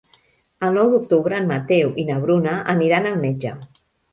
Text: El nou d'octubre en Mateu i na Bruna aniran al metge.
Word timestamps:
El 0.67 0.73
nou 0.77 0.89
d'octubre 0.93 1.37
en 1.41 1.45
Mateu 1.53 1.93
i 2.05 2.09
na 2.09 2.17
Bruna 2.27 2.57
aniran 2.75 3.09
al 3.11 3.21
metge. 3.27 3.57